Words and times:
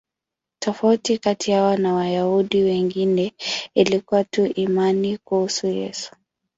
Tofauti 0.59 1.17
kati 1.17 1.51
yao 1.51 1.77
na 1.77 1.93
Wayahudi 1.93 2.63
wengine 2.63 3.33
ilikuwa 3.73 4.23
tu 4.23 4.45
imani 4.45 5.17
kuhusu 5.17 5.67
Yesu. 5.67 6.11